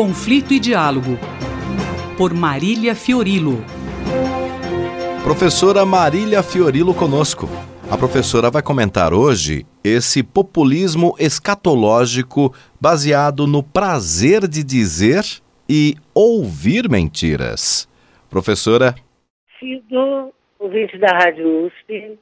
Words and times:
Conflito 0.00 0.54
e 0.54 0.60
Diálogo, 0.60 1.18
por 2.16 2.32
Marília 2.32 2.94
Fiorilo. 2.94 3.64
Professora 5.24 5.84
Marília 5.84 6.40
Fiorilo 6.40 6.94
conosco. 6.94 7.48
A 7.90 7.98
professora 7.98 8.48
vai 8.48 8.62
comentar 8.62 9.12
hoje 9.12 9.66
esse 9.82 10.22
populismo 10.22 11.16
escatológico 11.18 12.54
baseado 12.80 13.44
no 13.44 13.60
prazer 13.60 14.46
de 14.46 14.62
dizer 14.62 15.24
e 15.68 15.96
ouvir 16.14 16.88
mentiras. 16.88 17.88
Professora. 18.30 18.94
Sido 19.58 20.32
ouvinte 20.60 20.96
da 20.96 21.08
Rádio 21.08 21.66
USP, 21.66 22.16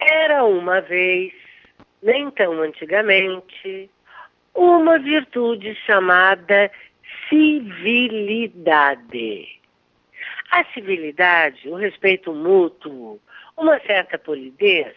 era 0.00 0.44
uma 0.44 0.80
vez, 0.80 1.32
nem 2.02 2.28
tão 2.32 2.60
antigamente, 2.60 3.88
uma 4.52 4.98
virtude 4.98 5.76
chamada 5.86 6.68
civilidade. 7.28 8.98
A 10.50 10.64
civilidade, 10.72 11.68
o 11.68 11.74
respeito 11.74 12.32
mútuo, 12.32 13.20
uma 13.56 13.78
certa 13.80 14.18
polidez 14.18 14.94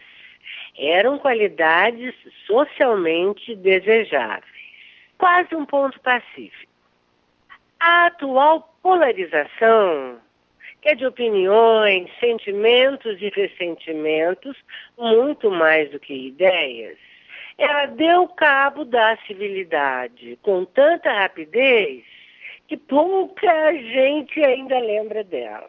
eram 0.78 1.18
qualidades 1.18 2.14
socialmente 2.46 3.54
desejáveis, 3.56 4.44
quase 5.18 5.54
um 5.54 5.66
ponto 5.66 6.00
pacífico. 6.00 6.72
A 7.78 8.06
atual 8.06 8.74
polarização, 8.82 10.18
que 10.80 10.88
é 10.88 10.94
de 10.94 11.04
opiniões, 11.04 12.10
sentimentos 12.18 13.20
e 13.20 13.28
ressentimentos, 13.28 14.56
muito 14.96 15.50
mais 15.50 15.90
do 15.90 16.00
que 16.00 16.28
ideias, 16.28 16.96
ela 17.58 17.86
deu 17.86 18.26
cabo 18.28 18.84
da 18.84 19.16
civilidade 19.26 20.38
com 20.42 20.64
tanta 20.64 21.12
rapidez 21.12 22.04
que 22.72 22.76
pouca 22.78 23.74
gente 23.74 24.42
ainda 24.42 24.78
lembra 24.78 25.22
dela. 25.22 25.68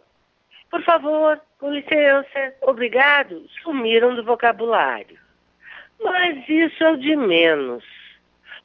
Por 0.71 0.81
favor, 0.83 1.37
com 1.59 1.69
licença, 1.69 2.55
obrigado, 2.61 3.45
sumiram 3.61 4.15
do 4.15 4.23
vocabulário. 4.23 5.19
Mas 6.01 6.47
isso 6.47 6.81
é 6.81 6.91
o 6.91 6.97
de 6.97 7.13
menos. 7.17 7.83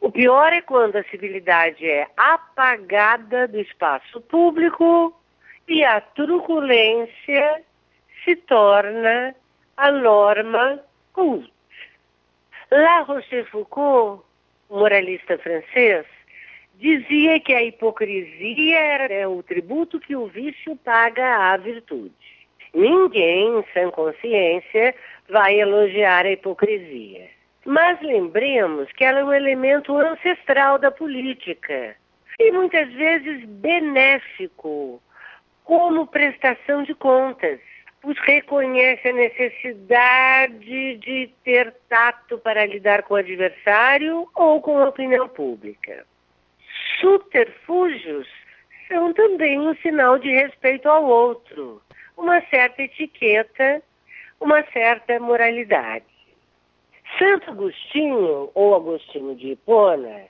O 0.00 0.12
pior 0.12 0.52
é 0.52 0.60
quando 0.60 0.94
a 0.94 1.04
civilidade 1.10 1.84
é 1.84 2.06
apagada 2.16 3.48
do 3.48 3.58
espaço 3.58 4.20
público 4.20 5.12
e 5.66 5.82
a 5.82 6.00
truculência 6.00 7.64
se 8.22 8.36
torna 8.36 9.34
a 9.76 9.90
norma 9.90 10.78
culta. 11.12 11.50
La 12.70 13.00
Rochefoucauld, 13.00 14.22
moralista 14.70 15.36
francês, 15.38 16.06
dizia 16.78 17.40
que 17.40 17.52
a 17.52 17.62
hipocrisia 17.62 18.78
era 18.78 19.28
o 19.28 19.42
tributo 19.42 19.98
que 19.98 20.14
o 20.14 20.28
vício 20.28 20.76
paga 20.76 21.52
à 21.52 21.56
virtude. 21.56 22.14
Ninguém, 22.72 23.64
sem 23.72 23.90
consciência, 23.90 24.94
vai 25.28 25.58
elogiar 25.58 26.24
a 26.24 26.30
hipocrisia. 26.30 27.28
Mas 27.66 28.00
lembremos 28.00 28.90
que 28.92 29.04
ela 29.04 29.20
é 29.20 29.24
um 29.24 29.32
elemento 29.32 29.96
ancestral 29.98 30.78
da 30.78 30.90
política 30.90 31.96
e 32.38 32.52
muitas 32.52 32.90
vezes 32.92 33.44
benéfico, 33.44 35.02
como 35.64 36.06
prestação 36.06 36.84
de 36.84 36.94
contas 36.94 37.58
os 38.04 38.16
reconhece 38.20 39.08
a 39.08 39.12
necessidade 39.12 40.96
de 40.98 41.30
ter 41.42 41.74
tato 41.88 42.38
para 42.38 42.64
lidar 42.64 43.02
com 43.02 43.14
o 43.14 43.16
adversário 43.16 44.28
ou 44.36 44.62
com 44.62 44.78
a 44.78 44.88
opinião 44.88 45.28
pública. 45.28 46.06
Subterfúgios 47.00 48.28
são 48.88 49.12
também 49.12 49.58
um 49.60 49.74
sinal 49.76 50.18
de 50.18 50.30
respeito 50.30 50.88
ao 50.88 51.04
outro, 51.04 51.82
uma 52.16 52.40
certa 52.48 52.82
etiqueta, 52.82 53.82
uma 54.40 54.62
certa 54.72 55.18
moralidade. 55.20 56.04
Santo 57.18 57.50
Agostinho, 57.50 58.50
ou 58.54 58.74
Agostinho 58.74 59.34
de 59.36 59.52
Hipona, 59.52 60.26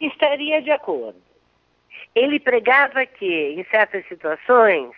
estaria 0.00 0.62
de 0.62 0.70
acordo. 0.70 1.20
Ele 2.14 2.38
pregava 2.38 3.04
que, 3.04 3.54
em 3.54 3.64
certas 3.64 4.06
situações, 4.06 4.90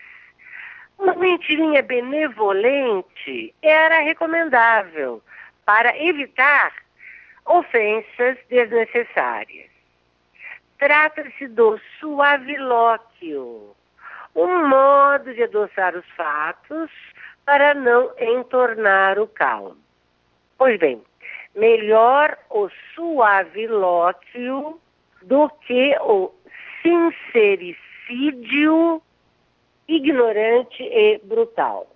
uma 0.99 1.15
mentirinha 1.15 1.83
benevolente 1.83 3.55
era 3.63 4.01
recomendável 4.01 5.23
para 5.65 5.97
evitar 5.97 6.75
ofensas 7.47 8.37
desnecessárias. 8.49 9.70
Trata-se 10.81 11.47
do 11.49 11.79
suavilóquio, 12.01 13.77
um 14.35 14.67
modo 14.67 15.35
de 15.35 15.43
adoçar 15.43 15.95
os 15.95 16.07
fatos 16.17 16.91
para 17.45 17.75
não 17.75 18.11
entornar 18.19 19.19
o 19.19 19.27
calmo. 19.27 19.77
Pois 20.57 20.79
bem, 20.79 21.03
melhor 21.55 22.39
o 22.49 22.71
suavilóquio 22.95 24.81
do 25.23 25.51
que 25.67 25.95
o 26.01 26.33
sincericídio 26.81 29.03
ignorante 29.87 30.83
e 30.83 31.19
brutal. 31.25 31.95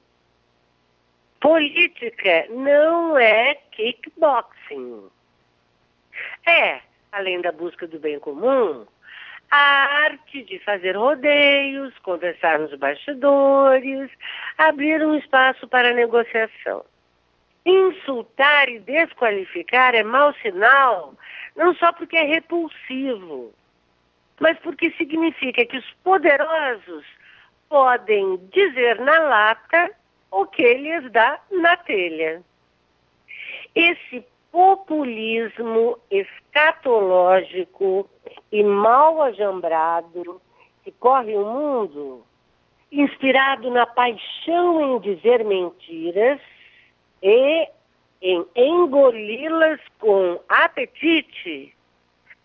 Política 1.41 2.49
não 2.51 3.17
é 3.17 3.55
kickboxing. 3.71 5.09
É, 6.47 6.83
além 7.15 7.41
da 7.41 7.53
busca 7.53 7.87
do 7.87 7.99
bem 7.99 8.19
comum, 8.19 8.85
a 9.51 9.57
arte 10.05 10.43
de 10.43 10.59
fazer 10.59 10.97
rodeios, 10.97 11.97
conversar 12.01 12.59
nos 12.59 12.75
bastidores, 12.75 14.11
abrir 14.59 15.01
um 15.07 15.15
espaço 15.15 15.69
para 15.69 15.95
negociação. 15.95 16.85
Insultar 17.65 18.69
e 18.69 18.81
desqualificar 18.81 19.95
é 19.95 20.03
mau 20.03 20.35
sinal, 20.43 21.15
não 21.57 21.75
só 21.77 21.93
porque 21.93 22.17
é 22.17 22.25
repulsivo, 22.25 23.55
mas 24.41 24.59
porque 24.59 24.91
significa 24.93 25.65
que 25.65 25.79
os 25.79 25.91
poderosos 26.03 27.07
podem 27.69 28.39
dizer 28.53 29.01
na 29.01 29.21
lata 29.21 29.91
o 30.33 30.47
que 30.47 30.75
lhes 30.75 31.11
dá 31.13 31.41
na 31.53 31.77
telha. 31.77 32.43
Esse 33.73 34.25
populismo 34.55 35.99
escatológico 36.09 38.09
e 38.53 38.63
mal 38.63 39.21
ajambrado 39.23 40.41
que 40.85 40.93
corre 40.93 41.37
o 41.37 41.45
mundo, 41.45 42.25
inspirado 42.93 43.69
na 43.69 43.85
paixão 43.85 44.81
em 44.81 45.01
dizer 45.01 45.45
mentiras 45.45 46.41
e 47.21 47.69
em 48.23 48.47
engoli-las 48.55 49.81
com 49.99 50.39
apetite, 50.49 51.75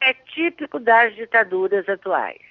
é 0.02 0.14
típico 0.34 0.80
das 0.80 1.16
ditaduras 1.16 1.88
atuais. 1.88 2.49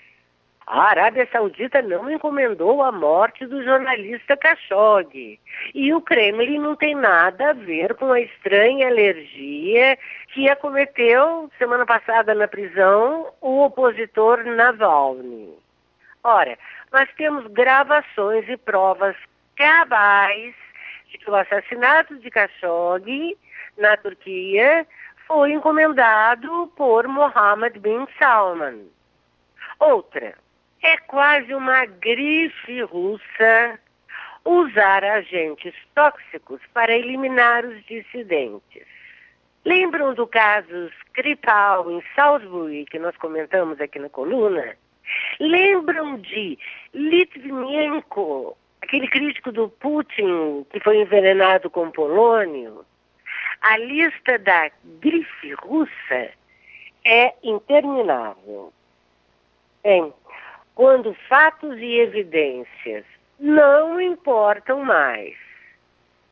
A 0.71 0.83
Arábia 0.91 1.27
Saudita 1.33 1.81
não 1.81 2.11
encomendou 2.11 2.83
a 2.83 2.93
morte 2.93 3.47
do 3.47 3.65
jornalista 3.65 4.37
Khashoggi. 4.37 5.41
E 5.75 5.95
o 5.95 6.01
Kremlin 6.03 6.59
não 6.59 6.77
tem 6.77 6.95
nada 6.95 7.51
a 7.51 7.53
ver 7.55 7.95
com 7.95 8.13
a 8.13 8.21
estranha 8.21 8.87
alergia 8.87 9.99
que 10.35 10.47
acometeu 10.47 11.51
semana 11.57 11.87
passada 11.87 12.35
na 12.35 12.47
prisão 12.47 13.33
o 13.41 13.65
opositor 13.65 14.45
Navalny. 14.45 15.57
Ora, 16.23 16.59
nós 16.93 17.09
temos 17.17 17.47
gravações 17.47 18.47
e 18.47 18.59
provas 18.59 19.17
cabais 19.57 20.55
de 21.09 21.17
que 21.17 21.31
o 21.31 21.35
assassinato 21.35 22.15
de 22.19 22.29
Khashoggi 22.29 23.39
na 23.79 23.97
Turquia 23.97 24.87
foi 25.27 25.51
encomendado 25.51 26.71
por 26.77 27.09
Mohammed 27.09 27.79
bin 27.79 28.07
Salman. 28.19 28.87
Outra, 29.81 30.35
é 30.83 30.97
quase 30.99 31.55
uma 31.55 31.87
grife 31.87 32.83
russa 32.83 33.79
usar 34.45 35.05
agentes 35.05 35.75
tóxicos 35.95 36.61
para 36.73 36.97
eliminar 36.97 37.65
os 37.65 37.85
dissidentes. 37.85 38.87
Lembram 39.65 40.15
do 40.15 40.27
caso 40.27 40.91
Skripal 41.07 41.91
em 41.91 42.03
Salisbury, 42.15 42.87
que 42.87 42.99
nós 42.99 43.17
comentamos 43.17 43.81
aqui 43.81 43.99
na 43.99 44.09
coluna? 44.09 44.77
Lembram 45.41 46.19
de 46.19 46.59
Litvinenko, 46.95 48.57
aquele 48.81 49.09
crítico 49.09 49.53
do 49.53 49.69
Putin 49.69 50.65
que 50.71 50.81
foi 50.81 51.01
envenenado 51.01 51.69
com 51.69 51.91
polônio? 51.91 52.85
A 53.61 53.77
lista 53.77 54.39
da 54.39 54.71
grife 55.01 55.53
russa 55.55 56.31
é 57.05 57.35
interminável. 57.43 58.73
Bem, 59.83 60.13
quando 60.79 61.13
fatos 61.29 61.77
e 61.81 61.99
evidências 61.99 63.05
não 63.41 64.01
importam 64.01 64.85
mais 64.85 65.35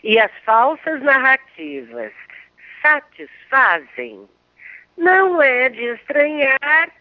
e 0.04 0.20
as 0.20 0.30
falsas 0.44 1.02
narrativas 1.02 2.12
satisfazem, 2.80 4.28
não 4.96 5.42
é 5.42 5.68
de 5.68 5.82
estranhar 5.94 6.92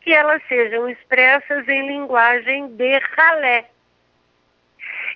que 0.00 0.12
elas 0.12 0.42
sejam 0.48 0.88
expressas 0.88 1.68
em 1.68 1.86
linguagem 1.86 2.74
de 2.74 2.98
ralé. 3.16 3.70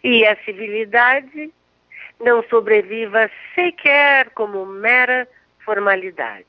E 0.05 0.25
a 0.25 0.37
civilidade 0.45 1.53
não 2.21 2.45
sobreviva 2.45 3.29
sequer 3.57 4.31
como 4.31 4.65
mera 4.65 5.27
formalidade. 5.65 6.47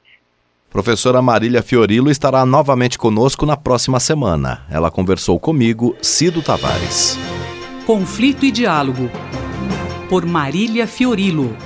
Professora 0.78 1.24
Marília 1.24 1.64
Fiorilo 1.64 2.12
estará 2.12 2.46
novamente 2.46 3.00
conosco 3.00 3.48
na 3.48 3.58
próxima 3.58 4.00
semana. 4.00 4.62
Ela 4.70 4.92
conversou 4.92 5.40
comigo, 5.40 5.96
Cido 6.04 6.44
Tavares. 6.44 7.18
Conflito 7.84 8.46
e 8.46 8.52
Diálogo, 8.52 9.10
por 10.08 10.24
Marília 10.24 10.86
Fiorilo. 10.86 11.58